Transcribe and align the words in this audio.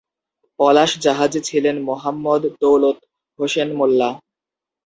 পলাশ 0.59 0.91
জাহাজে 0.99 1.39
ছিলেন 1.41 1.75
মোহাম্মদ 1.87 2.41
দৌলত 2.61 2.97
হোসেন 3.39 3.69
মোল্লা। 3.77 4.09